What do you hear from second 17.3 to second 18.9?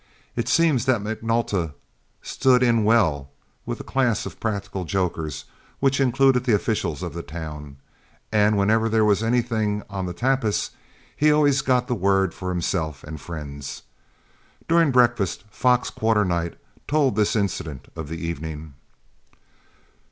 incident of the evening.